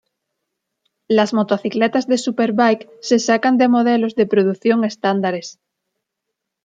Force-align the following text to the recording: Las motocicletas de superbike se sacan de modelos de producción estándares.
Las 1.07 1.31
motocicletas 1.31 2.07
de 2.07 2.17
superbike 2.17 2.89
se 3.01 3.19
sacan 3.19 3.59
de 3.59 3.67
modelos 3.67 4.15
de 4.15 4.25
producción 4.25 4.83
estándares. 4.83 5.59